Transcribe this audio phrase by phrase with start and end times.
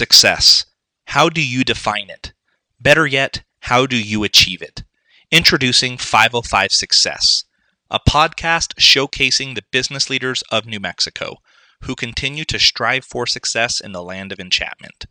[0.00, 0.64] Success.
[1.08, 2.32] How do you define it?
[2.80, 4.82] Better yet, how do you achieve it?
[5.30, 7.44] Introducing 505 Success,
[7.90, 11.36] a podcast showcasing the business leaders of New Mexico
[11.82, 15.04] who continue to strive for success in the land of enchantment.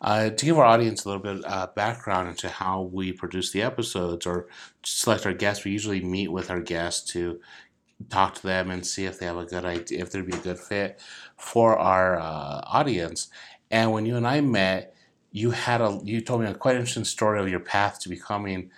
[0.00, 3.62] Uh, to give our audience a little bit uh, background into how we produce the
[3.62, 4.48] episodes or
[4.84, 7.40] select our guests, we usually meet with our guests to
[8.08, 10.40] talk to them and see if they have a good idea, if there'd be a
[10.40, 11.00] good fit
[11.36, 13.28] for our uh, audience.
[13.70, 14.94] And when you and I met,
[15.32, 18.70] you had a you told me a quite interesting story of your path to becoming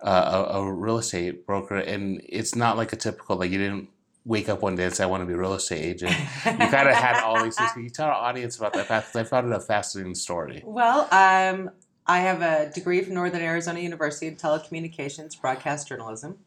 [0.00, 3.88] uh, a, a, real estate broker, and it's not like a typical like you didn't
[4.24, 6.12] wake up one day and say I want to be a real estate agent.
[6.12, 7.72] you kind of had all these things.
[7.72, 9.08] Can you tell our audience about that path?
[9.12, 10.62] Because I found it a fascinating story.
[10.64, 11.70] Well, um,
[12.06, 16.38] I have a degree from Northern Arizona University in telecommunications, broadcast journalism,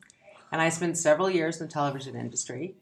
[0.51, 2.75] and I spent several years in the television industry.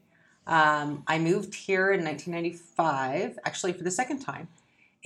[0.48, 4.48] Um, I moved here in 1995, actually for the second time,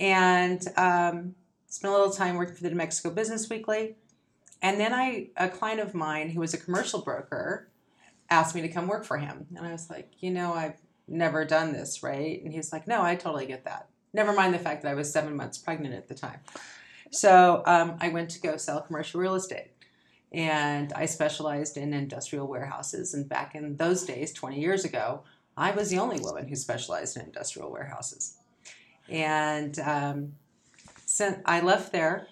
[0.00, 1.34] and um,
[1.76, 3.96] spent a little time working for the New Mexico Business Weekly.
[4.62, 7.68] And then I, a client of mine who was a commercial broker,
[8.30, 9.46] asked me to come work for him.
[9.54, 12.42] And I was like, you know, I've never done this, right?
[12.42, 13.88] And he's like, no, I totally get that.
[14.14, 16.40] Never mind the fact that I was seven months pregnant at the time.
[17.10, 19.72] So um, I went to go sell commercial real estate.
[20.32, 23.12] And I specialized in industrial warehouses.
[23.12, 25.22] And back in those days, 20 years ago,
[25.58, 28.38] I was the only woman who specialized in industrial warehouses.
[29.08, 30.32] And um,
[31.06, 32.26] sent, I left there,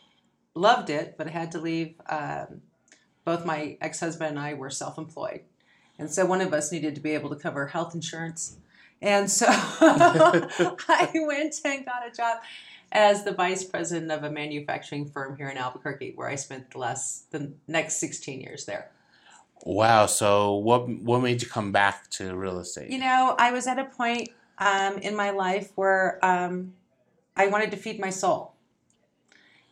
[0.54, 1.94] loved it, but I had to leave.
[2.06, 2.60] Um,
[3.24, 5.40] both my ex husband and I were self employed.
[5.98, 8.56] And so one of us needed to be able to cover health insurance.
[9.00, 12.38] And so I went and got a job
[12.92, 16.78] as the vice president of a manufacturing firm here in Albuquerque, where I spent the
[16.78, 18.90] last the next 16 years there.
[19.64, 20.06] Wow.
[20.06, 22.90] So what what made you come back to real estate?
[22.90, 26.74] You know, I was at a point um, in my life where um,
[27.36, 28.53] I wanted to feed my soul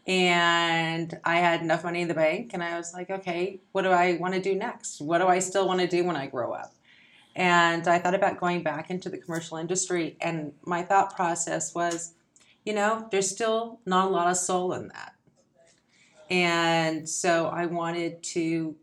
[0.07, 3.91] and I had enough money in the bank, and I was like, okay, what do
[3.91, 5.01] I want to do next?
[5.01, 6.75] What do I still want to do when I grow up?
[7.37, 12.15] And I thought about going back into the commercial industry, and my thought process was,
[12.65, 15.15] you know, there's still not a lot of soul in that.
[16.31, 18.75] And so I wanted to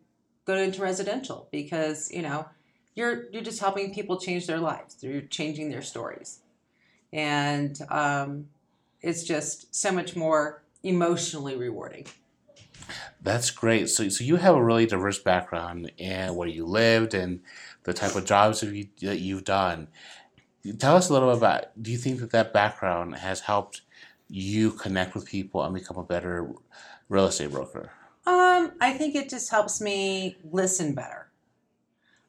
[0.45, 2.47] go into residential because, you know,
[2.95, 4.97] you're you're just helping people change their lives.
[5.01, 6.39] You're changing their stories,
[7.13, 8.49] and um,
[9.01, 12.05] it's just so much more emotionally rewarding.
[13.21, 13.89] That's great.
[13.89, 17.41] So, so you have a really diverse background and where you lived and
[17.83, 19.89] the type of jobs that, you, that you've done.
[20.77, 21.81] Tell us a little bit about.
[21.81, 23.81] Do you think that that background has helped
[24.29, 26.51] you connect with people and become a better
[27.09, 27.91] real estate broker?
[28.25, 31.29] Um, I think it just helps me listen better.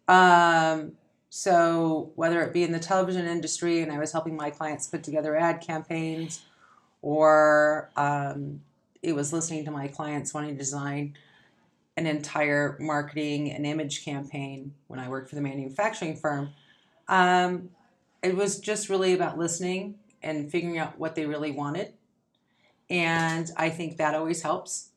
[0.09, 0.93] Um,
[1.29, 5.05] so whether it be in the television industry, and I was helping my clients put
[5.05, 6.41] together ad campaigns,
[7.03, 8.61] or um,
[9.03, 11.17] it was listening to my clients wanting to design
[11.97, 16.51] an entire marketing and image campaign when I worked for the manufacturing firm.
[17.09, 17.71] Um,
[18.23, 21.93] it was just really about listening and figuring out what they really wanted.
[22.89, 24.91] And I think that always helps.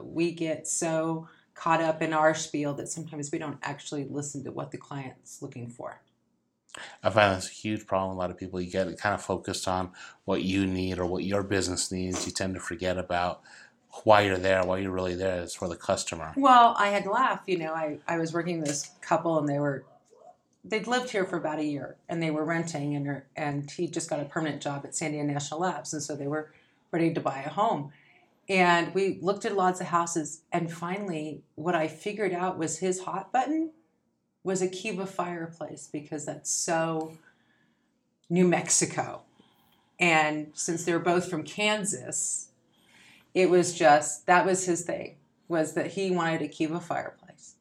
[0.00, 4.52] We get so caught up in our spiel that sometimes we don't actually listen to
[4.52, 6.00] what the client's looking for.
[7.02, 8.16] I find that's a huge problem.
[8.16, 9.90] A lot of people you get kind of focused on
[10.24, 12.26] what you need or what your business needs.
[12.26, 13.42] You tend to forget about
[14.04, 15.42] why you're there, why you're really there.
[15.42, 16.32] It's for the customer.
[16.36, 17.42] Well, I had to laugh.
[17.46, 19.84] You know, I, I was working with this couple and they were
[20.64, 24.08] they'd lived here for about a year and they were renting and and he just
[24.08, 26.52] got a permanent job at Sandia National Labs and so they were
[26.90, 27.92] ready to buy a home.
[28.48, 33.00] And we looked at lots of houses and finally what I figured out was his
[33.00, 33.70] hot button
[34.44, 37.16] was a Kiva fireplace because that's so
[38.28, 39.22] New Mexico.
[40.00, 42.48] And since they were both from Kansas,
[43.34, 45.16] it was just that was his thing
[45.48, 47.54] was that he wanted a Kiva fireplace.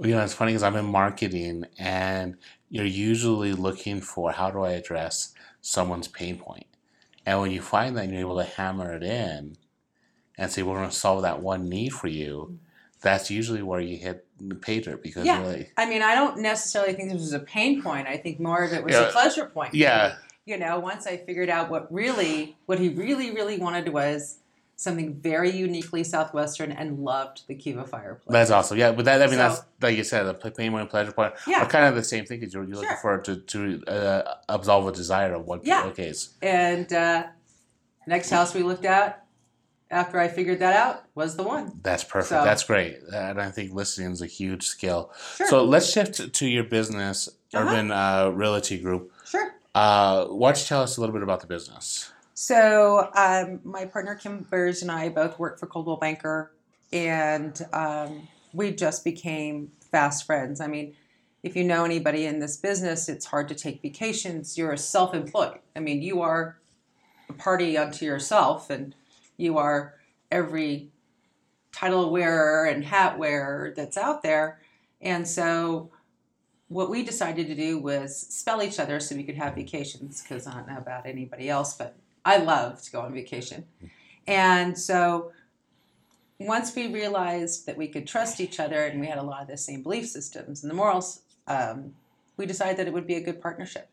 [0.00, 2.36] You know, it's funny because I'm in marketing and
[2.68, 6.66] you're usually looking for how do I address someone's pain point.
[7.26, 9.56] And when you find that you're able to hammer it in
[10.36, 12.58] and say, we're going to solve that one need for you,
[13.04, 15.40] that's usually where you hit the pay dirt because Yeah.
[15.42, 18.08] really, I mean, I don't necessarily think this was a pain point.
[18.08, 19.08] I think more of it was Yeah.
[19.08, 19.74] a pleasure point.
[19.74, 20.16] yeah,
[20.46, 24.38] You know, once I figured out what really, what he really, really wanted was
[24.76, 28.26] something very uniquely Southwestern and loved the Kiva fireplace.
[28.32, 28.76] that's awesome.
[28.76, 31.32] Yeah, but that, I mean, that's, like you said, the pain point and pleasure point
[31.46, 31.62] Yeah.
[31.62, 33.18] are kind of the same thing because you're, you're looking Sure.
[33.18, 35.84] for to, to uh, absolve a desire of what, Yeah.
[35.86, 37.24] okay, it's- And uh,
[38.06, 39.23] next house we looked at,
[39.90, 41.78] after I figured that out, was the one.
[41.82, 42.28] That's perfect.
[42.30, 42.98] So- That's great.
[43.12, 45.12] And I think listening is a huge skill.
[45.36, 45.46] Sure.
[45.48, 47.64] So let's shift to your business, Uh-huh.
[47.68, 49.12] Urban uh, Realty Group.
[49.26, 49.54] Sure.
[49.74, 52.10] Uh, why don't you tell us a little bit about the business?
[52.34, 56.52] So um, my partner Kim Beers and I both work for Coldwell Banker,
[56.92, 60.60] and um, we just became fast friends.
[60.60, 60.94] I mean,
[61.44, 64.56] if you know anybody in this business, it's hard to take vacations.
[64.58, 65.58] You're a self-employed.
[65.76, 66.58] I mean, you are
[67.28, 68.94] a party unto yourself, and
[69.36, 69.94] you are
[70.30, 70.90] every
[71.72, 74.60] title wearer and hat wearer that's out there.
[75.00, 75.90] And so,
[76.68, 80.22] what we decided to do was spell each other so we could have vacations.
[80.22, 81.94] Because I don't know about anybody else, but
[82.24, 83.66] I love to go on vacation.
[84.26, 85.32] And so
[86.38, 89.48] once we realized that we could trust each other and we had a lot of
[89.48, 91.94] the same belief systems and the morals, um,
[92.36, 93.88] we decided that it would be a good partnership.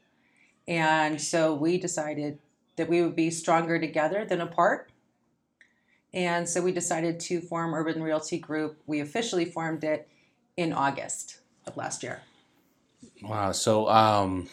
[0.67, 2.39] And so we decided
[2.77, 4.90] that we would be stronger together than apart.
[6.13, 8.81] And so we decided to form Urban Realty Group.
[8.85, 10.09] We officially formed it
[10.57, 12.21] in August of last year.
[13.23, 13.51] Wow.
[13.53, 14.49] So um,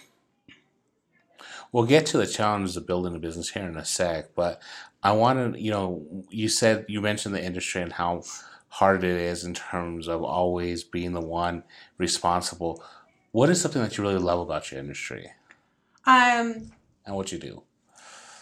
[1.72, 4.62] we'll get to the challenges of building a business here in a sec, but
[5.02, 8.22] I want to, you know, you said you mentioned the industry and how
[8.68, 11.64] hard it is in terms of always being the one
[11.96, 12.82] responsible.
[13.32, 15.30] What is something that you really love about your industry
[16.06, 16.72] Um,
[17.06, 17.62] and what you do?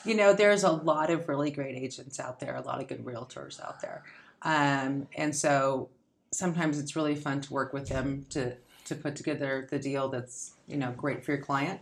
[0.07, 3.05] You know, there's a lot of really great agents out there, a lot of good
[3.05, 4.03] realtors out there.
[4.43, 5.89] Um, and so
[6.33, 8.55] sometimes it's really fun to work with them to,
[8.85, 11.81] to put together the deal that's, you know, great for your client.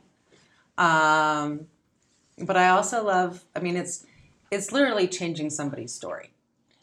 [0.79, 1.67] Um,
[2.39, 4.07] but I also love, I mean, it's,
[4.51, 6.31] it's literally changing somebody's story,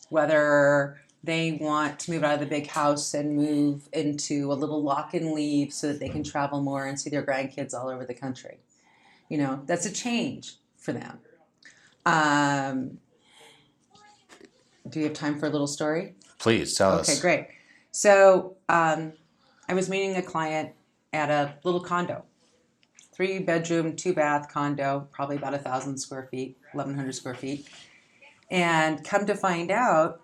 [0.09, 4.81] whether they want to move out of the big house and move into a little
[4.81, 8.05] lock and leave so that they can travel more and see their grandkids all over
[8.05, 8.57] the country.
[9.29, 11.19] You know, that's a change for them.
[12.05, 12.97] Um,
[14.89, 16.15] do you have time for a little story?
[16.39, 17.09] Please tell Okay, us.
[17.09, 17.47] Okay, great.
[17.91, 19.13] So um,
[19.69, 20.71] I was meeting a client
[21.13, 22.23] at a little condo,
[23.13, 27.69] three bedroom, two bath condo, probably about a thousand square feet, eleven hundred square feet.
[28.49, 30.21] And come to find out,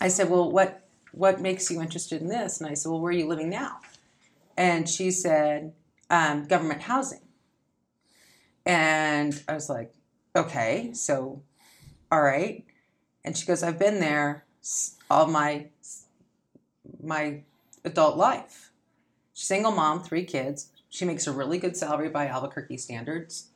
[0.00, 3.10] I said, "Well, what what makes you interested in this?" And I said, "Well, where
[3.10, 3.78] are you living now?"
[4.56, 5.72] And she said,
[6.10, 7.20] um, "Government housing."
[8.66, 9.92] And I was like,
[10.34, 11.42] "Okay, so,
[12.10, 12.64] all right."
[13.24, 14.44] And she goes, "I've been there
[15.10, 15.66] all my
[17.02, 17.42] my
[17.84, 18.72] adult life.
[19.34, 20.68] Single mom, three kids.
[20.88, 23.48] She makes a really good salary by Albuquerque standards,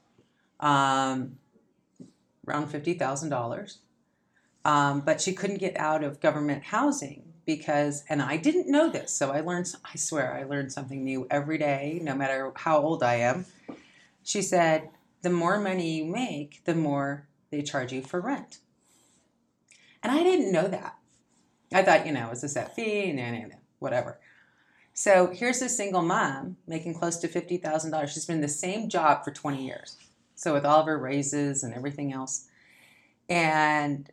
[0.61, 1.39] um,
[2.47, 3.79] around fifty thousand dollars.
[4.65, 9.13] Um, but she couldn't get out of government housing because, and I didn't know this,
[9.13, 9.73] so I learned.
[9.85, 13.47] I swear, I learned something new every day, no matter how old I am.
[14.25, 14.89] She said,
[15.23, 18.59] "The more money you make, the more they charge you for rent."
[20.03, 20.97] And I didn't know that.
[21.73, 23.13] I thought, you know, is a set fee?
[23.13, 24.21] No, no, no, whatever.
[24.95, 28.13] So here's a single mom making close to fifty thousand dollars.
[28.13, 29.97] She's been in the same job for twenty years.
[30.35, 32.49] So with all of her raises and everything else,
[33.29, 34.11] and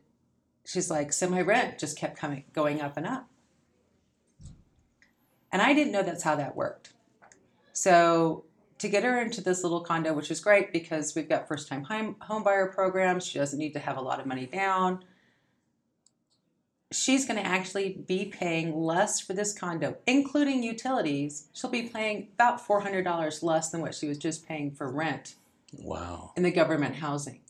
[0.64, 3.28] she's like, so my rent just kept coming, going up and up.
[5.52, 6.92] And I didn't know that's how that worked.
[7.72, 8.44] So
[8.84, 12.16] to get her into this little condo, which is great because we've got first-time home
[12.20, 13.26] home buyer programs.
[13.26, 15.04] She doesn't need to have a lot of money down
[16.94, 21.48] she's going to actually be paying less for this condo, including utilities.
[21.52, 25.34] She'll be paying about $400 less than what she was just paying for rent
[25.76, 26.32] Wow.
[26.36, 27.40] in the government housing.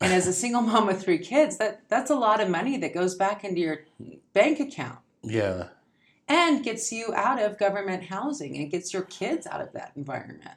[0.00, 2.92] And as a single mom with three kids, that, that's a lot of money that
[2.92, 3.84] goes back into your
[4.32, 5.68] bank account Yeah.
[6.28, 10.50] And gets you out of government housing and gets your kids out of that environment.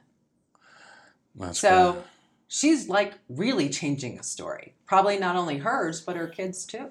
[1.34, 2.04] That's So good.
[2.48, 4.74] she's like really changing the story.
[4.86, 6.90] Probably not only hers, but her kids too.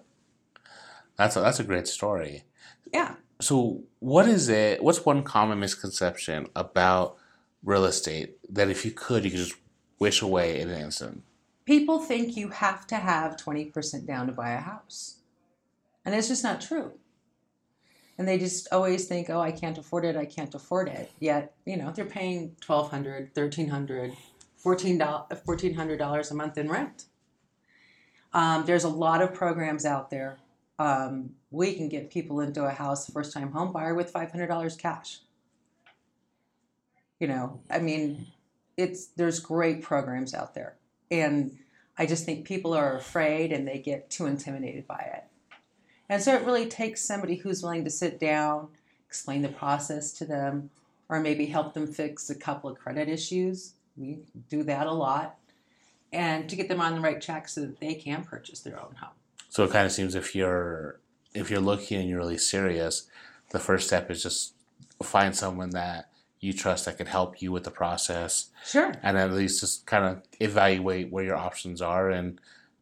[1.17, 2.43] That's a, that's a great story.
[2.93, 3.15] Yeah.
[3.39, 4.83] So, what is it?
[4.83, 7.17] What's one common misconception about
[7.63, 9.55] real estate that if you could, you could just
[9.99, 11.23] wish away in an instant?
[11.65, 15.17] People think you have to have 20% down to buy a house.
[16.05, 16.93] And it's just not true.
[18.17, 21.11] And they just always think, oh, I can't afford it, I can't afford it.
[21.19, 24.15] Yet, you know, they're paying $1,200, $1,300,
[24.63, 24.97] $14,
[25.29, 27.05] $1,400 a month in rent.
[28.33, 30.37] Um, there's a lot of programs out there.
[30.79, 35.19] Um, we can get people into a house, first time home buyer, with $500 cash.
[37.19, 38.27] You know, I mean,
[38.77, 40.75] it's there's great programs out there
[41.11, 41.57] and
[41.97, 45.23] i just think people are afraid and they get too intimidated by it
[46.09, 48.69] and so it really takes somebody who's willing to sit down
[49.07, 50.69] explain the process to them
[51.09, 53.73] or maybe help them fix a couple of credit issues.
[53.95, 55.37] We do that a lot.
[56.11, 58.95] And to get them on the right track so that they can purchase their own
[58.99, 59.15] home.
[59.49, 60.99] So it kind of seems if you're
[61.33, 63.07] if you're looking and you're really serious,
[63.51, 64.53] the first step is just
[65.03, 66.09] find someone that
[66.39, 68.93] you trust that can help you with the process, sure.
[69.03, 72.39] And at least just kind of evaluate where your options are and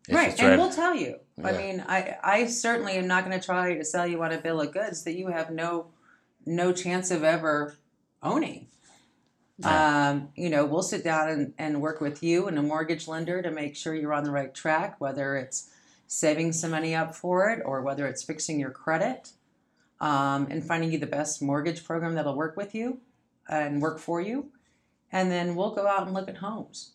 [0.10, 1.20] right and we'll tell you.
[1.44, 4.38] I mean i i certainly am not going to try to sell you on a
[4.38, 5.88] bill of goods that you have no
[6.46, 7.76] no chance of ever
[8.22, 8.68] owning.
[9.64, 13.42] Um, you know we'll sit down and, and work with you and a mortgage lender
[13.42, 15.70] to make sure you're on the right track whether it's
[16.08, 19.32] saving some money up for it or whether it's fixing your credit
[20.00, 23.00] um, and finding you the best mortgage program that'll work with you
[23.50, 24.52] and work for you.
[25.12, 26.92] And then we'll go out and look at homes.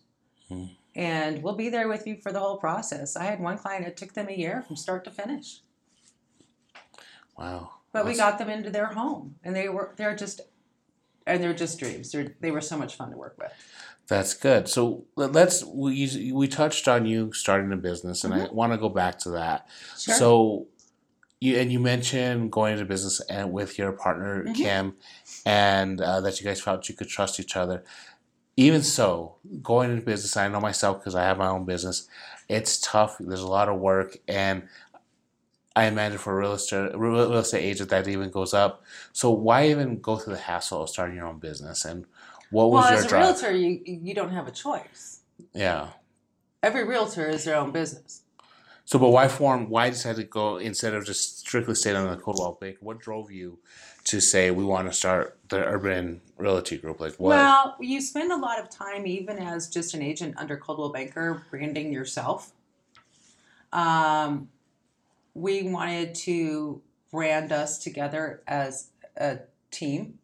[0.49, 0.65] Hmm.
[0.95, 3.17] And we'll be there with you for the whole process.
[3.17, 5.61] I had one client it took them a year from start to finish,
[7.37, 7.71] wow.
[7.93, 10.41] but we got them into their home, and they were they're just
[11.27, 12.11] and they're just dreams.
[12.13, 13.53] They're, they were so much fun to work with.
[14.09, 14.69] That's good.
[14.69, 18.55] So let- let's we we touched on you starting a business, and I Mm-hmm.
[18.57, 19.69] want to go back to that.
[19.99, 20.15] Sure.
[20.15, 20.67] So
[21.41, 24.55] you and you mentioned going into business and with your partner Mhm.
[24.57, 24.97] Kim,
[25.47, 27.85] and uh, that you guys felt you could trust each other.
[28.57, 32.09] Even so, going into business, I know myself because I have my own business.
[32.49, 33.17] It's tough.
[33.19, 34.65] There's a lot of work, and
[35.77, 38.83] I imagine for a real estate real estate agent that even goes up.
[39.13, 41.85] So why even go through the hassle of starting your own business?
[41.85, 42.07] And
[42.51, 43.23] what was well, your as a drive?
[43.23, 45.21] realtor, you you don't have a choice.
[45.55, 45.89] yeah.
[46.63, 48.23] Every realtor is their own business.
[48.85, 49.71] So, but why form?
[49.71, 52.79] Why decide to go instead of just strictly staying on the Coldwell Bank?
[52.81, 53.61] What drove you
[54.05, 57.01] to say we want to start the Urban Realty Group?
[57.01, 57.37] Like what?
[57.37, 61.45] Well, you spend a lot of time, even as just an agent under Coldwell Banker,
[61.51, 62.53] branding yourself.
[63.73, 64.49] Um,
[65.35, 70.19] we wanted to brand us together as a team.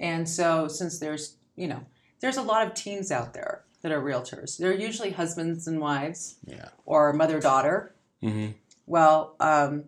[0.00, 1.84] And so, since there's, you know,
[2.20, 6.36] there's a lot of teams out there that are realtors, they're usually husbands and wives
[6.46, 6.68] yeah.
[6.86, 7.94] or mother daughter.
[8.22, 8.48] hmm
[8.86, 9.84] Well, um,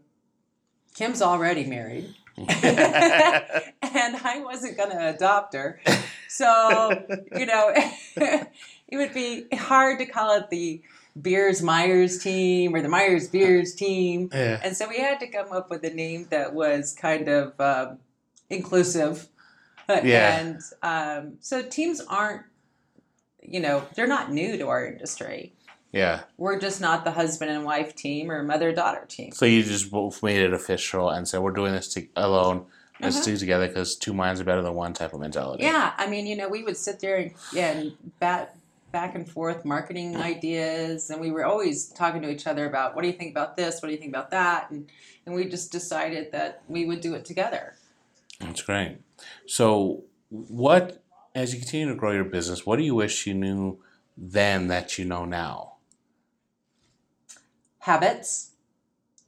[0.94, 2.14] Kim's already married.
[3.96, 5.80] and I wasn't going to adopt her.
[6.28, 6.90] So,
[7.34, 7.72] you know,
[8.16, 10.82] it would be hard to call it the
[11.18, 14.28] Beers Myers team or the Myers Beers team.
[14.34, 14.60] yeah.
[14.62, 17.98] And so we had to come up with a name that was kind of um,
[18.50, 19.28] inclusive.
[19.88, 20.38] Yeah.
[20.40, 22.42] And um, so teams aren't,
[23.40, 25.54] you know, they're not new to our industry.
[25.92, 26.24] Yeah.
[26.36, 29.30] We're just not the husband and wife team or mother daughter team.
[29.30, 32.66] So you just both made it official and said we're doing this to- alone.
[33.00, 33.24] Let's Uh-huh.
[33.26, 35.64] do together because two minds are better than one type of mentality.
[35.64, 38.56] Yeah, I mean, you know, we would sit there and, yeah, and bat
[38.92, 43.02] back and forth marketing ideas, and we were always talking to each other about what
[43.02, 44.88] do you think about this, what do you think about that, and
[45.26, 47.74] and we just decided that we would do it together.
[48.40, 48.98] That's great.
[49.46, 51.02] So, what
[51.34, 53.78] as you continue to grow your business, what do you wish you knew
[54.16, 55.74] then that you know now?
[57.80, 58.52] Habits.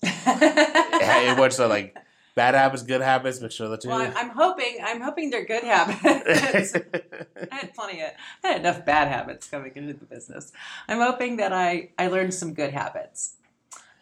[0.02, 1.96] Hey, what's the like
[2.42, 3.40] bad habits, good habits?
[3.40, 3.88] Make sure the two.
[3.88, 6.74] Well, I'm- I'm hoping I'm hoping they're good habits.
[7.52, 8.10] I had plenty of
[8.44, 10.52] I had enough bad habits coming into the business.
[10.88, 13.34] I'm hoping that I I learned some good habits.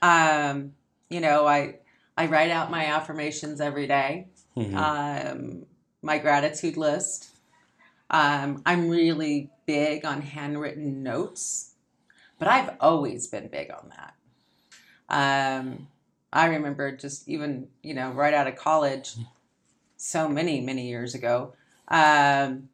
[0.03, 0.75] Um,
[1.09, 1.77] you know, I
[2.17, 4.29] I write out my affirmations every day.
[4.57, 4.75] Mhm.
[4.87, 5.67] Um,
[6.03, 7.29] my gratitude list.
[8.11, 11.73] Um, I'm really big on handwritten notes,
[12.39, 14.15] but I've always been big on that.
[15.09, 15.89] Um,
[16.37, 19.15] I remember just even, you know, right out of college,
[19.97, 21.55] so many, many years ago,
[21.89, 22.69] um,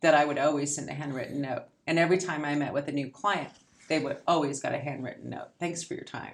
[0.00, 1.64] that I would always send a handwritten note.
[1.86, 3.50] And every time I met with a new client,
[3.90, 5.48] they would always got a handwritten note.
[5.60, 6.32] Thanks for your time.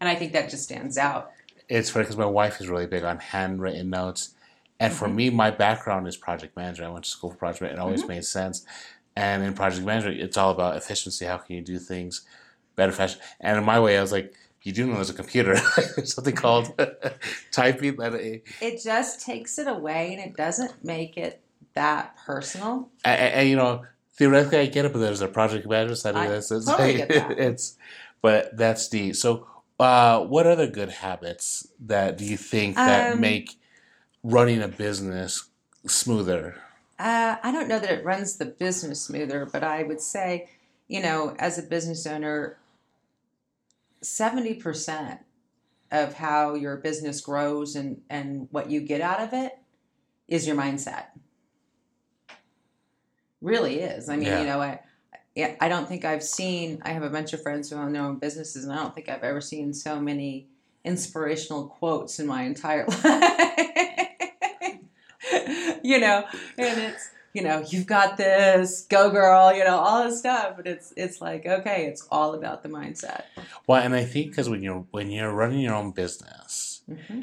[0.00, 1.30] And I think that just stands out.
[1.68, 4.34] It's funny because my wife is really big on handwritten notes.
[4.80, 5.14] And for Mhm.
[5.14, 6.90] me, my background is project management.
[6.90, 7.78] I went to school for project management.
[7.78, 8.08] It always Mhm.
[8.08, 8.66] made sense.
[9.14, 11.26] And in project management, it's all about efficiency.
[11.26, 12.22] How can you do things
[12.74, 13.20] better, fashion?
[13.38, 15.56] And in my way, I was like, you do know there's a computer.
[16.04, 16.72] something called
[17.52, 17.96] typing.
[17.96, 21.40] That it, It just takes it away and it doesn't make it
[21.74, 22.88] that personal.
[23.04, 26.28] and, and, you know, theoretically, I get it, but there's a project manager side of
[26.28, 26.50] this.
[26.50, 27.30] It's, totally that.
[27.38, 27.76] it's,
[28.20, 29.46] but that's the So,
[29.78, 33.58] uh, what other good habits that do you think that Um, make
[34.22, 35.48] running a business
[35.86, 36.56] smoother?
[36.98, 40.50] Uh, I don't know that it runs the business smoother, but I would say,
[40.86, 42.58] you know, as a business owner,
[44.02, 45.18] 70%
[45.92, 49.52] of how your business grows and, and what you get out of it
[50.28, 51.06] is your mindset.
[53.40, 54.08] Really is.
[54.08, 54.40] I mean, Yeah.
[54.40, 54.80] you know, I,
[55.34, 58.02] yeah, I don't think I've seen, I have a bunch of friends who own their
[58.02, 60.48] own businesses, and I don't think I've ever seen so many
[60.84, 64.78] inspirational quotes in my entire life.
[65.82, 66.24] you know,
[66.58, 70.54] and it's, you know, you've got this, go girl, you know, all this stuff.
[70.56, 73.24] But it's it's like, okay, it's all about the mindset.
[73.66, 77.20] Well, and I think because when you're when you're running your own business, hmm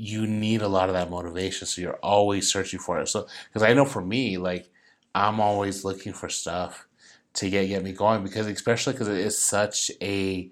[0.00, 1.66] you need a lot of that motivation.
[1.66, 3.08] So you're always searching for it.
[3.08, 4.70] So because I know for me, like
[5.14, 6.86] I'm always looking for stuff
[7.34, 10.50] to get get me going because especially because it is such a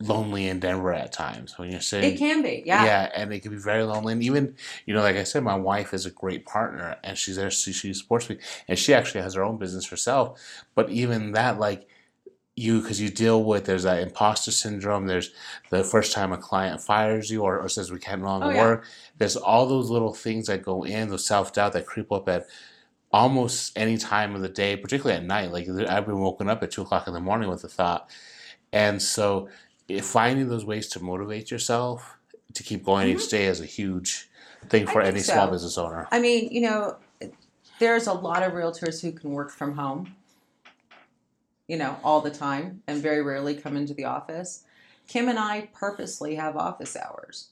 [0.00, 2.14] lonely in Denver at times when you're sitting.
[2.14, 2.84] It can be, yeah.
[2.84, 4.12] Yeah, and it can be very lonely.
[4.12, 7.36] And even, you know, like I said, my wife is a great partner, and she's
[7.36, 7.50] there.
[7.50, 8.38] She, she supports me,
[8.68, 10.40] and she actually has her own business herself.
[10.74, 11.88] But even that, like
[12.56, 15.06] you, because you deal with there's that imposter syndrome.
[15.06, 15.30] There's
[15.70, 18.50] the first time a client fires you or, or says we can't no longer Oh,
[18.50, 18.62] yeah.
[18.62, 18.84] work.
[19.18, 22.46] There's all those little things that go in, those self doubt that creep up at
[23.12, 25.52] almost any time of the day, particularly at night.
[25.52, 28.08] Like I've been woken up at two o'clock in the morning with the thought,
[28.72, 29.48] and so
[30.02, 32.18] finding those ways to motivate yourself
[32.54, 34.28] to keep going each day is a huge
[34.68, 34.92] thing Mm-hmm.
[34.92, 36.08] For any small business owner.
[36.10, 36.96] I mean, you know,
[37.78, 40.16] there's a lot of realtors who can work from home,
[41.68, 44.64] you know, all the time and very rarely come into the office.
[45.06, 47.50] Kim and I purposely have office hours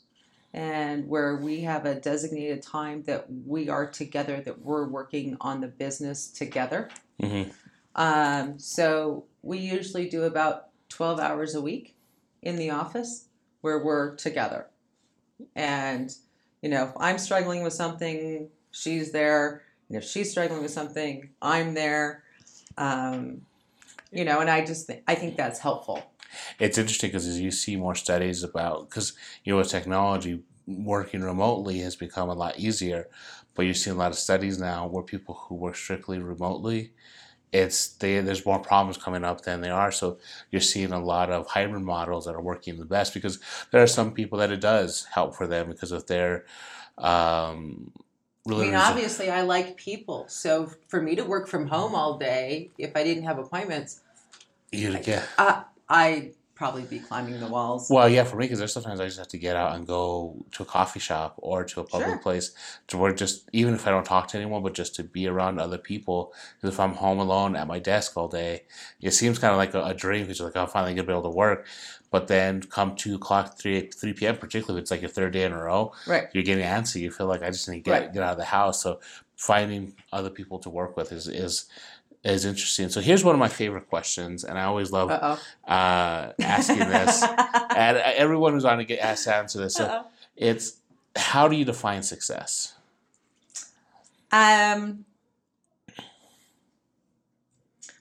[0.53, 5.61] and where we have a designated time that we are together, that we're working on
[5.61, 6.89] the business together.
[7.21, 7.45] hmm
[7.95, 11.94] Um, so we usually do about 12 hours a week
[12.45, 13.29] in the office
[13.61, 14.67] where we're together.
[15.57, 16.15] And,
[16.63, 19.63] you know, if I'm struggling with something, she's there.
[19.89, 22.23] And if she's struggling with something, I'm there.
[22.77, 23.43] Um,
[24.13, 26.03] you know, and I just think, I think that's helpful.
[26.59, 31.23] It's interesting because as you see more studies about, because you know, with technology, working
[31.23, 33.09] remotely has become a lot easier.
[33.55, 36.93] But you're seeing a lot of studies now where people who work strictly remotely,
[37.53, 39.93] it's they, there's more problems coming up than there are.
[39.93, 40.19] So
[40.51, 43.39] you're seeing a lot of hybrid models that are working the best because
[43.71, 46.45] there are some people that it does help for them because of their
[46.99, 47.93] um,
[48.47, 50.27] I mean, obviously, I like people.
[50.29, 54.03] So for me to work from home all day, if I didn't have appointments,
[54.71, 55.27] you get
[55.89, 57.89] I'd probably be climbing the walls.
[57.91, 60.37] Well, yeah, for me, because there's sometimes I just have to get out and go
[60.53, 62.19] to a coffee shop or to a public Sure.
[62.19, 62.53] place
[62.89, 65.59] to where just even if I don't talk to anyone, but just to be around
[65.59, 66.33] other people.
[66.57, 68.63] Because if I'm home alone at my desk all day,
[69.01, 71.13] it seems kind of like a, a dream because you're like, I'm finally gonna be
[71.13, 71.67] able to work.
[72.11, 75.43] But then come two o'clock, three three p.m., particularly if it's like your third day
[75.43, 76.29] in a row, Right.
[76.33, 77.01] you're getting antsy.
[77.01, 78.13] You feel like I just need to get Right.
[78.13, 78.81] get out of the house.
[78.83, 79.01] So
[79.37, 81.65] finding other people to work with is is
[82.25, 82.89] is interesting.
[82.89, 87.23] So here's one of my favorite questions, and I always love Uh asking this
[87.77, 89.75] and everyone who's on to get asked to answer this.
[89.75, 90.07] So
[90.37, 90.81] it's
[91.17, 92.75] how do you define success?
[94.33, 95.05] Um,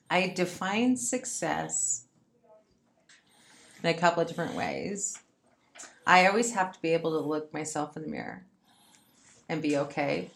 [0.10, 2.06] I define success
[3.84, 5.20] in a couple of different ways.
[6.08, 8.44] I always have to be able to look myself in the mirror
[9.48, 10.32] and be okay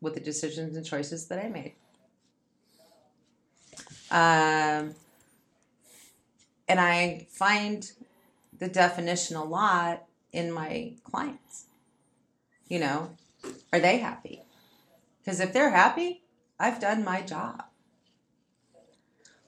[0.00, 1.74] with the decisions and choices that I made.
[4.10, 4.94] Um,
[6.68, 7.90] and I find
[8.58, 11.66] the definition a lot in my clients.
[12.68, 13.10] You know,
[13.72, 14.42] are they happy?
[15.20, 16.22] Because if they're happy,
[16.58, 17.64] I've done my job.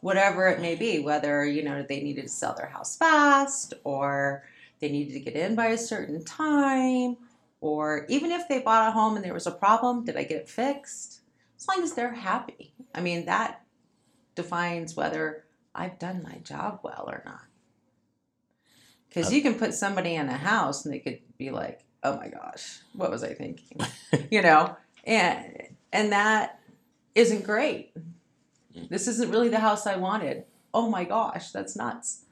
[0.00, 4.42] Whatever it may be, whether, you know, they needed to sell their house fast or
[4.80, 7.16] they needed to get in by a certain time,
[7.60, 10.38] or even if they bought a home and there was a problem, did I get
[10.38, 11.20] it fixed?
[11.56, 12.72] As long as they're happy.
[12.92, 13.61] I mean, that
[14.34, 17.44] defines whether I've done my job well or not.
[19.08, 22.28] Because you can put somebody in a house and they could be like, "Oh my
[22.28, 23.78] gosh, what was I thinking?"
[24.30, 26.60] you know, and and that
[27.14, 27.92] isn't great.
[28.88, 30.44] This isn't really the house I wanted.
[30.72, 32.22] Oh my gosh, that's nuts.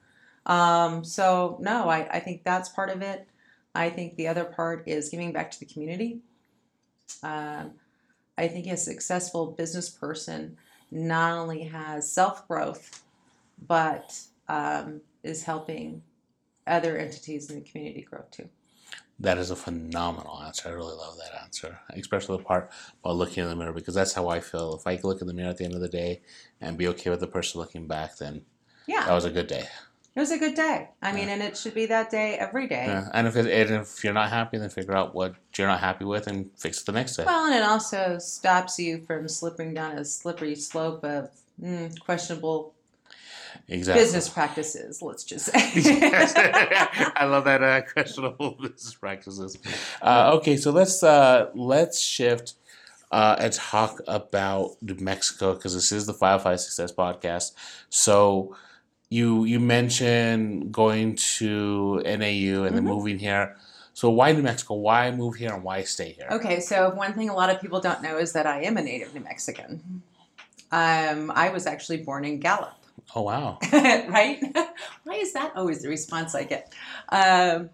[0.47, 3.29] Um, so no, I, I think that's part of it.
[3.75, 6.21] I think the other part is giving back to the community.
[7.23, 7.73] Um,
[8.39, 10.57] I think a successful business person
[10.91, 13.03] not only has self growth,
[13.67, 16.03] but um, is helping
[16.67, 18.49] other entities in the community grow too.
[19.19, 20.71] That is a phenomenal answer.
[20.71, 22.71] I really love that answer, especially the part
[23.05, 24.75] about looking in the mirror because that's how I feel.
[24.75, 26.23] If I look in the mirror at the end of the day
[26.61, 28.47] and be okay with the person looking back, then
[28.87, 29.67] Yeah, that was a good day.
[30.15, 30.89] It was a good day.
[31.01, 31.35] I mean, Yeah.
[31.35, 32.87] and it should be that day every day.
[32.87, 33.09] Yeah.
[33.15, 36.05] And if it, and if you're not happy, then figure out what you're not happy
[36.05, 37.25] with and fix it the next day.
[37.25, 41.31] Well, and it also stops you from slipping down a slippery slope of
[41.63, 42.75] mm, questionable
[43.69, 44.03] exactly.
[44.03, 45.01] business practices.
[45.01, 45.53] Let's just say.
[45.63, 49.59] I love that uh, questionable business practices.
[50.03, 52.55] Uh, okay, so let's uh, let's shift
[53.13, 57.53] uh, and talk about New Mexico because this is the Five Five Success podcast.
[57.89, 58.57] So
[59.11, 62.95] you you mentioned going to NAU and then Mhm.
[62.95, 63.57] moving here.
[63.93, 64.75] So why New Mexico?
[64.75, 66.29] Why move here and why stay here?
[66.31, 68.83] Okay, so one thing a lot of people don't know is that I am a
[68.83, 70.03] native New Mexican.
[70.71, 72.79] Um, I was actually born in Gallup,
[73.17, 73.59] Oh wow.
[73.73, 74.41] right?
[75.03, 76.73] Why is that always the response I get?
[77.09, 77.71] Um,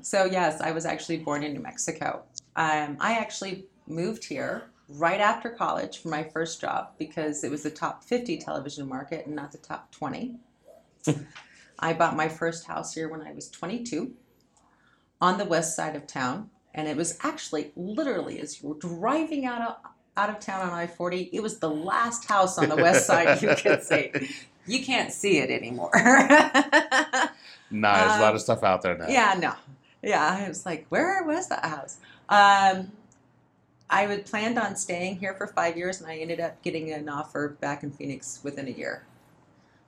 [0.00, 2.22] so yes, I was actually born in New Mexico.
[2.54, 7.64] Um, I actually moved here right after college for my first job because it was
[7.64, 10.36] the top 50 television market and not the top 20.
[11.78, 14.12] I bought my first house here when I was 22
[15.20, 16.50] on the west side of town.
[16.74, 19.76] And it was actually literally as you were driving out of,
[20.16, 23.42] out of town on I 40, it was the last house on the west side
[23.42, 24.12] you could see.
[24.66, 25.90] You can't see it anymore.
[27.70, 29.06] Nah, there's a lot Um, of stuff out there now.
[29.08, 29.52] yeah, no.
[30.02, 31.98] Yeah, I was like, where was that house?
[32.28, 32.92] Um,
[33.90, 37.08] I had planned on staying here for five years, and I ended up getting an
[37.08, 39.04] offer back in Phoenix within a year.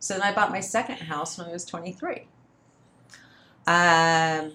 [0.00, 2.26] So then I bought my second house when I was 23.
[3.66, 4.52] Um,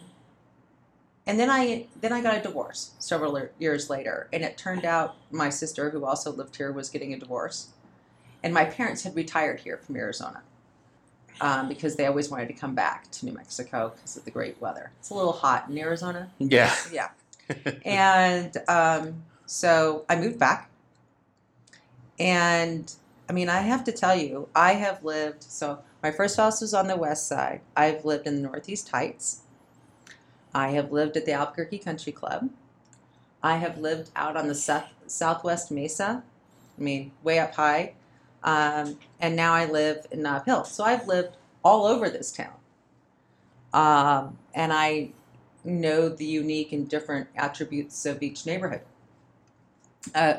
[1.27, 5.15] and then I then I got a divorce several years later, and it turned out
[5.31, 7.69] my sister, who also lived here, was getting a divorce,
[8.43, 10.41] and my parents had retired here from Arizona
[11.41, 14.59] um, because they always wanted to come back to New Mexico because of the great
[14.61, 14.91] weather.
[14.99, 16.29] It's a little hot in Arizona.
[16.39, 16.73] Yeah.
[16.91, 17.09] Yeah.
[17.85, 20.69] and um, so I moved back.
[22.17, 22.91] And
[23.27, 26.73] I mean, I have to tell you, I have lived, so my first house was
[26.73, 27.61] on the west side.
[27.75, 29.41] I've lived in the Northeast Heights.
[30.53, 32.49] I have lived at the Albuquerque Country Club.
[33.41, 36.23] I have lived out on the south, Southwest Mesa,
[36.77, 37.93] I mean, way up high.
[38.43, 40.63] Um, and now I live in Nob Hill.
[40.63, 42.53] So I've lived all over this town.
[43.73, 45.09] Um, and I
[45.63, 48.81] know the unique and different attributes of each neighborhood.
[50.13, 50.35] Uh,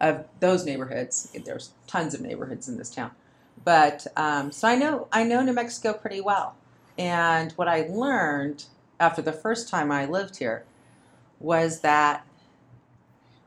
[0.00, 3.12] of those neighborhoods, there's tons of neighborhoods in this town,
[3.64, 6.54] but um, so I know I know New Mexico pretty well.
[6.98, 8.64] And what I learned
[8.98, 10.64] after the first time I lived here
[11.40, 12.26] was that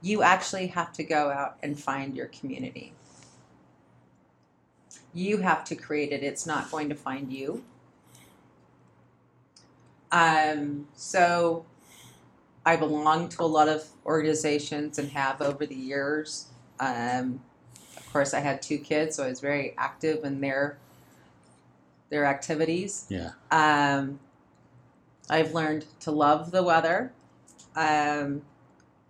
[0.01, 2.93] you actually have to go out and find your community.
[5.13, 6.23] You have to create it.
[6.23, 7.63] It's not going to find you.
[10.11, 11.65] Um, so
[12.69, 16.49] I belong to a lot of organizations and have over the years.
[16.79, 17.41] Um,
[17.97, 20.77] of course, I had two kids, so I was very active in their
[22.11, 23.07] their activities.
[23.09, 23.31] Yeah.
[23.49, 24.19] Um,
[25.31, 27.11] I've learned to love the weather.
[27.75, 28.43] Um,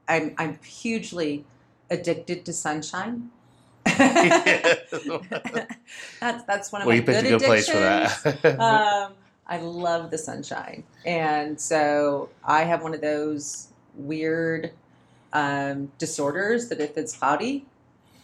[0.08, 1.44] I'm I'm hugely
[1.90, 3.30] addicted to sunshine.
[3.86, 4.70] that's
[6.22, 8.46] that's one of well, my you picked good a good place for that.
[8.62, 9.16] um,
[9.50, 14.72] I love the sunshine, and so I have one of those weird
[15.34, 17.66] um, disorders that if it's cloudy,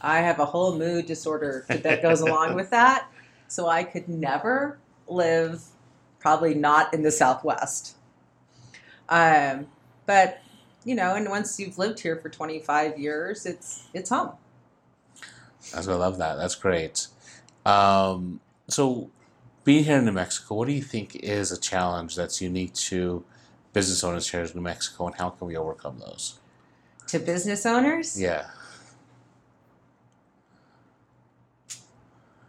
[0.01, 3.07] I have a whole mood disorder that goes along with that.
[3.47, 5.63] So I could never live,
[6.19, 7.95] probably not in the Southwest.
[9.09, 9.67] Um,
[10.05, 10.41] but
[10.83, 14.31] you know, and once you've lived here for 25 years, it's it's home.
[15.73, 16.35] That's I love that.
[16.35, 17.07] That's great.
[17.65, 19.09] Um, so,
[19.65, 23.25] being here in New Mexico, what do you think is a challenge that's unique to
[23.73, 26.39] business owners here in New Mexico, and how can we overcome those?
[27.07, 28.47] To business owners, Yeah.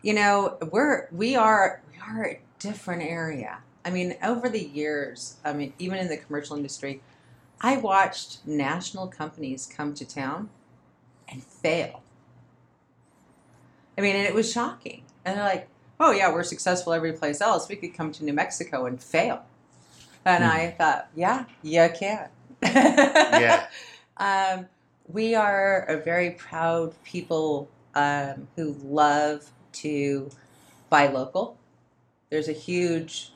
[0.02, 5.36] you know we're we are we are a different area i mean over the years
[5.44, 7.00] i mean even in the commercial industry
[7.60, 10.48] i watched national companies come to town
[11.28, 12.02] and fail
[13.98, 15.66] i mean and it was shocking and they're like
[16.00, 19.42] oh yeah we're successful every place else we could come to new mexico and fail
[20.24, 20.50] And Hmm.
[20.50, 22.28] I thought, yeah, you can.
[22.62, 23.66] Yeah.
[24.18, 24.66] Um,
[25.08, 29.50] we are a very proud people um, who love
[29.84, 30.30] to
[30.88, 31.58] buy local.
[32.30, 33.30] There's a huge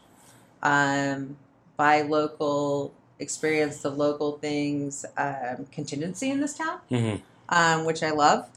[0.63, 1.37] um,
[1.77, 7.17] buy local, experience the local things um, contingency in this town, hmm
[7.51, 8.49] um, which I love.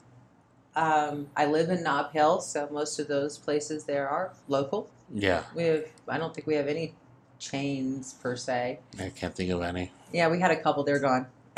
[0.75, 4.89] Um, I live in Nob Hill, so most of those places there are local.
[5.13, 5.43] Yeah.
[5.55, 6.95] We have, I don't think we have any
[7.39, 8.79] chains per se.
[8.99, 9.91] I can't think of any.
[10.11, 10.83] Yeah, we had a couple.
[10.83, 11.27] They're gone.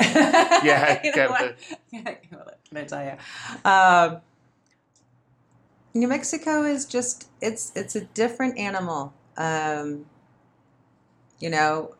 [0.64, 1.56] Yeah, know can't what?
[2.30, 3.70] what can I tell you?
[3.70, 4.20] Um,
[5.94, 9.14] New Mexico is just it's it's a different animal.
[9.36, 10.06] Um,
[11.38, 11.94] you know,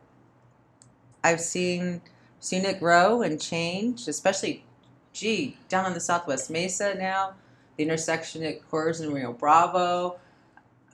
[1.23, 2.01] I've seen
[2.39, 4.63] seen it grow and change, especially,
[5.17, 7.33] gee, down on the Southwest Mesa now,
[7.75, 10.19] the intersection at Coors and Rio Bravo.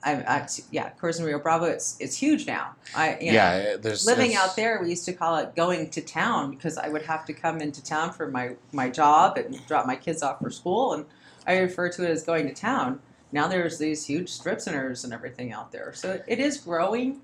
[0.02, 1.66] I, I yeah, Coors and Rio Bravo.
[1.66, 2.74] It's it's huge now.
[2.94, 6.00] I you know, Yeah, there's living out there we used to call it going to
[6.00, 9.86] town because i would have to come into town for my, my job and drop
[9.86, 11.06] my kids off for school and
[11.46, 13.00] i refer to it as going to town
[13.32, 17.20] now there's these huge strip centers and everything out there so it is growing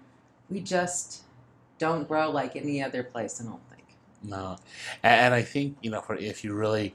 [0.48, 1.22] we just
[1.78, 3.69] don't grow like any other place i don't
[4.22, 4.58] No,
[5.02, 6.94] and, and I think you know, for if you really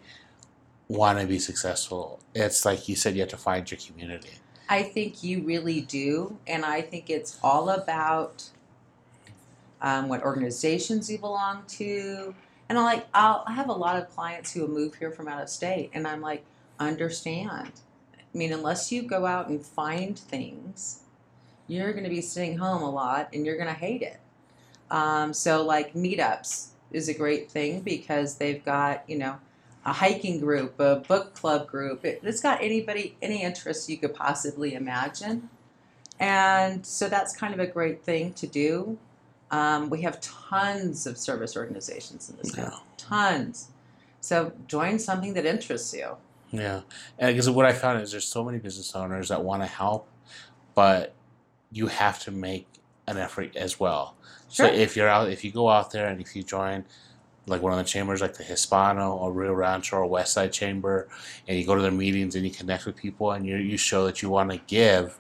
[0.88, 4.29] want to be successful, it's like you said, you have to find your community.
[4.69, 8.49] I think you really do, and I think it's all about
[9.81, 12.33] um, what organizations you belong to.
[12.67, 15.41] And I like I'll, I have a lot of clients who move here from out
[15.41, 16.43] of state, and I'm like,
[16.79, 17.71] understand.
[18.17, 21.01] I mean, unless you go out and find things,
[21.67, 24.19] you're going to be sitting home a lot, and you're going to hate it.
[24.91, 29.38] Um, so, like meetups is a great thing because they've got you know
[29.86, 32.04] a hiking group, a book club group.
[32.04, 35.50] It, it's got anybody, any interest you could possibly imagine.
[36.19, 38.98] And so that's kind of a great thing to do.
[39.52, 42.80] Um, we have tons of service organizations in this town, Yeah.
[42.98, 43.67] tons.
[44.21, 46.17] So join something that interests you.
[46.52, 46.82] Yeah,
[47.19, 50.08] because what I found is there's so many business owners that want to help,
[50.74, 51.13] but
[51.71, 52.65] you have to make
[53.07, 54.15] an effort as well.
[54.51, 54.67] Sure.
[54.67, 56.85] So if you're out, if you go out there and if you join
[57.47, 61.07] like one of the chambers like the Hispano or Rio Rancho or West Side Chamber,
[61.47, 64.05] and you go to their meetings and you connect with people and you you show
[64.05, 65.19] that you want to give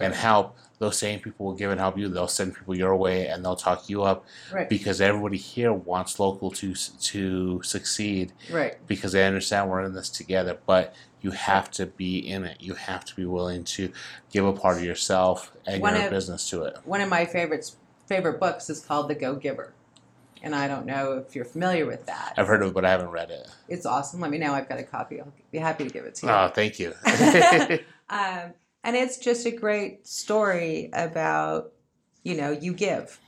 [0.00, 2.08] and help, those same people will give and help you.
[2.08, 4.68] They'll send people your way and they'll talk you up Right.
[4.68, 8.76] because everybody here wants local to to succeed Right.
[8.86, 10.58] because they understand we're in this together.
[10.66, 12.58] But you have to be in it.
[12.60, 13.90] You have to be willing to
[14.30, 16.76] give a part of yourself and One your of- business to it.
[16.84, 19.74] One of my favorites favorite books is called The Go Giver.
[20.40, 22.34] And I don't know if you're familiar with that.
[22.36, 23.48] I've heard of it, but I haven't read it.
[23.68, 24.20] It's awesome.
[24.20, 24.54] Let me know.
[24.54, 25.20] I've got a copy.
[25.20, 26.32] I'll be happy to give it to you.
[26.32, 26.94] Oh, thank you.
[28.10, 28.54] Um,
[28.88, 31.72] and it's just a great story about,
[32.22, 33.20] you know, you give.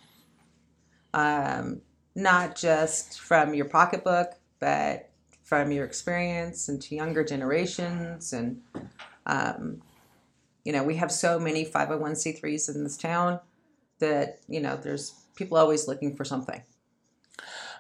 [1.13, 1.83] Um,
[2.15, 5.11] not just from your pocketbook, but
[5.43, 8.33] from your experience and to younger generations.
[8.33, 8.63] And,
[9.27, 9.83] um,
[10.65, 13.39] you know, we have so many 501c3s in this town
[13.99, 16.63] that, you know, there's people always looking for something.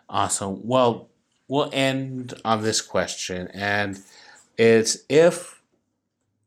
[0.06, 0.60] awesome.
[0.68, 1.08] Well,
[1.48, 3.98] we'll end on this question, and
[4.58, 5.59] it's if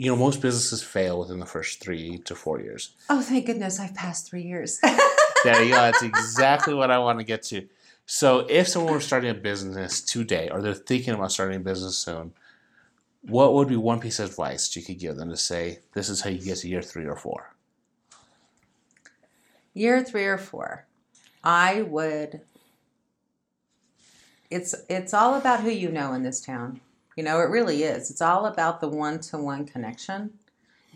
[0.04, 2.94] you know most businesses fail within the first three to four years.
[3.10, 4.80] Oh, thank goodness I've passed three years.
[4.82, 5.78] There you go.
[5.78, 7.68] That's exactly what I want to get to.
[8.06, 11.98] So, if someone were starting a business today, or they're thinking about starting a business
[11.98, 12.34] soon,
[13.22, 16.20] what would be one piece of advice you could give them to say, "This is
[16.20, 17.54] how you get to year three or four?
[19.74, 20.86] year three or four,
[21.44, 22.42] I would.
[24.50, 26.82] It's it's all about who you know in this town.
[27.16, 28.10] You know, it really is.
[28.10, 30.32] It's all about the one to one connection.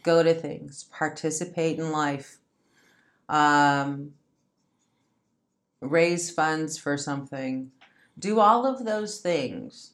[0.03, 2.37] Go to things, participate in life,
[3.29, 4.13] um,
[5.81, 7.71] raise funds for something,
[8.17, 9.93] do all of those things.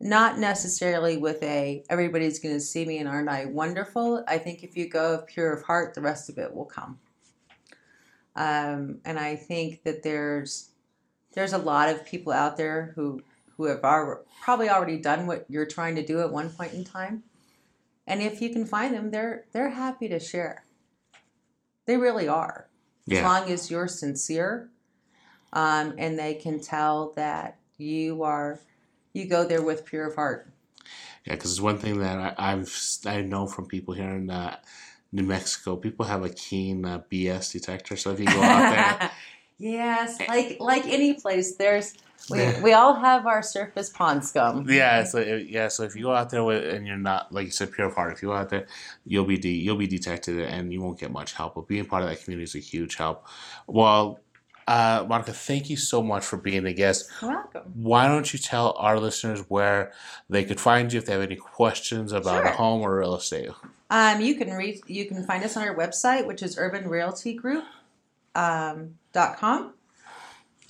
[0.00, 4.24] Not necessarily with a everybody's going to see me and aren't I wonderful.
[4.26, 6.98] I think if you go pure of heart, the rest of it will come.
[8.36, 10.70] Um, and I think that there's
[11.34, 13.22] there's a lot of people out there who
[13.56, 16.84] who have ar- probably already done what you're trying to do at one point in
[16.84, 17.22] time.
[18.06, 20.64] And if you can find them, they're they're happy to share.
[21.86, 22.68] They really are,
[23.10, 24.70] as long as you're sincere,
[25.52, 28.60] um, and they can tell that you are
[29.12, 30.50] you go there with pure of heart.
[31.26, 34.56] Yeah, because it's one thing that I, I've I know from people here in uh,
[35.12, 35.76] New Mexico.
[35.76, 39.10] People have a keen uh, BS detector, so if you go out there
[39.58, 41.94] Yes, like like any place, there's
[42.30, 44.66] we, we all have our surface pond scum.
[44.68, 47.50] Yeah, so yeah, so if you go out there with, and you're not like you
[47.50, 48.12] said, pure part.
[48.12, 48.66] If you go out there,
[49.04, 51.54] you'll be de- you'll be detected, and you won't get much help.
[51.54, 53.26] But being part of that community is a huge help.
[53.66, 54.20] Well,
[54.66, 57.10] uh, Monica, thank you so much for being a guest.
[57.20, 57.72] You're welcome.
[57.74, 59.92] Why don't you tell our listeners where
[60.30, 62.52] they could find you if they have any questions about Sure.
[62.52, 63.50] a home or real estate?
[63.90, 67.64] Um, you can read you can find us on our website, which is urbanrealtygroup
[68.34, 69.74] um, dot com.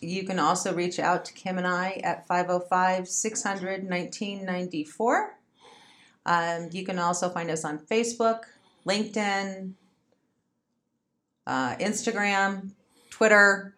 [0.05, 5.39] You can also reach out to Kim and I at 505 600 1994.
[6.27, 8.41] Um, you can also find us on Facebook,
[8.87, 9.73] LinkedIn,
[11.47, 12.71] uh, Instagram,
[13.11, 13.75] Twitter.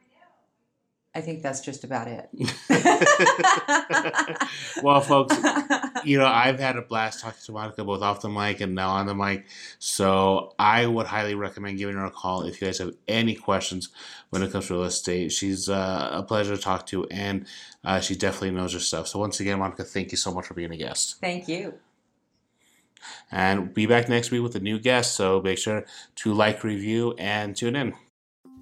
[1.16, 2.28] I think that's just about it.
[4.82, 5.36] Well, folks,
[6.04, 8.90] you know, I've had a blast talking to Monica both off the mic and now
[8.90, 9.46] on the mic.
[9.78, 13.88] So I would highly recommend giving her a call if you guys have any questions
[14.30, 15.32] when it comes to real estate.
[15.32, 17.46] She's uh, a pleasure to talk to, and
[17.84, 19.08] uh, she definitely knows her stuff.
[19.08, 21.16] So once again, Monica, thank you so much for being a guest.
[21.20, 21.74] Thank you.
[23.30, 25.14] And be back next week with a new guest.
[25.14, 25.84] So make sure
[26.16, 27.94] to like, review, and tune in.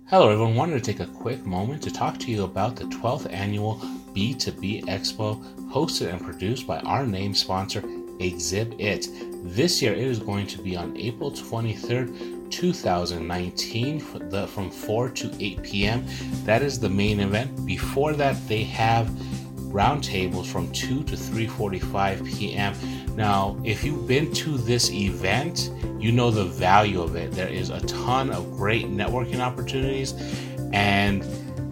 [0.06, 0.54] Hello, everyone.
[0.54, 3.76] Wanted to take a quick moment to talk to you about the 12th annual
[4.14, 7.82] B2B Expo hosted and produced by our name sponsor,
[8.20, 9.08] Exhibit.
[9.42, 15.32] This year it is going to be on April 23rd, 2019, the- from 4 to
[15.40, 16.04] 8 p.m.
[16.44, 17.64] That is the main event.
[17.64, 19.08] Before that, they have
[19.72, 22.74] roundtables from 2 to 3:45 p.m.
[23.16, 27.33] Now, if you've been to this event, you know the value of it.
[27.33, 30.14] There is a ton of great networking opportunities
[30.72, 31.24] and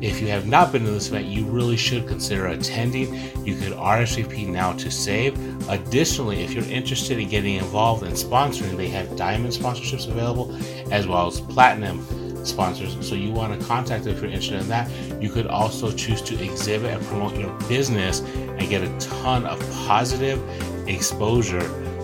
[0.03, 3.15] if you have not been to this event, you really should consider attending.
[3.47, 5.39] You could RSVP now to save.
[5.69, 10.59] Additionally, if you're interested in getting involved in sponsoring, they have diamond sponsorships available
[10.93, 12.05] as well as platinum
[12.45, 12.97] sponsors.
[13.07, 14.91] So you want to contact them if you're interested in that.
[15.23, 19.61] You could also choose to exhibit and promote your business and get a ton of
[19.87, 20.41] positive
[20.87, 21.61] exposure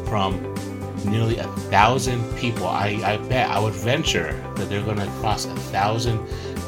[0.07, 0.43] from
[1.05, 2.67] nearly a thousand people.
[2.67, 6.19] I, I bet I would venture that they're going to cross a thousand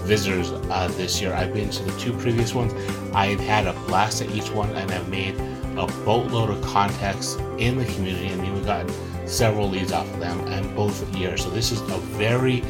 [0.07, 1.33] visitors uh, this year.
[1.35, 2.73] I've been to the two previous ones.
[3.15, 5.35] I've had a blast at each one and I've made
[5.77, 8.93] a boatload of contacts in the community and even gotten
[9.27, 11.43] several leads off of them and both years.
[11.45, 12.61] So this is a very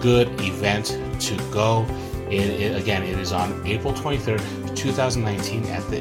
[0.00, 1.86] good event to go.
[2.30, 6.00] It, it- again, it is on April 23rd, 2019 at the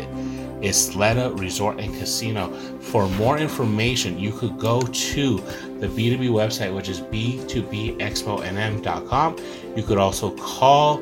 [0.62, 2.52] Isleta Resort and Casino.
[2.80, 5.38] For more information, you could go to
[5.80, 9.38] the B2B website, which is b2bexponm.com.
[9.76, 10.98] You could also call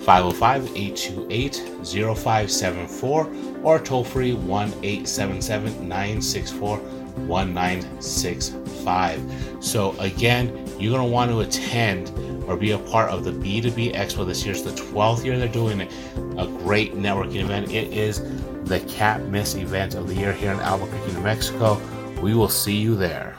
[0.00, 1.62] 505 828
[2.16, 3.30] 0574
[3.62, 6.80] or toll free 1 877 964
[7.26, 9.20] 1965.
[9.60, 10.48] So, again,
[10.78, 12.10] you're going to want to attend
[12.48, 14.54] or be a part of the B2B Expo this year.
[14.54, 15.92] It's the 12th year they're doing it.
[16.38, 17.72] A great networking event.
[17.72, 18.20] It is
[18.68, 21.80] the Cat Miss event of the year here in Albuquerque, New Mexico.
[22.20, 23.36] We will see you there.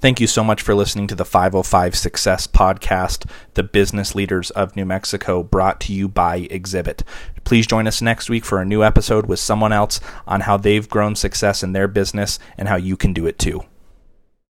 [0.00, 4.74] Thank you so much for listening to the 505 Success Podcast, the business leaders of
[4.74, 7.02] New Mexico, brought to you by Exhibit.
[7.44, 10.88] Please join us next week for a new episode with someone else on how they've
[10.88, 13.62] grown success in their business and how you can do it too.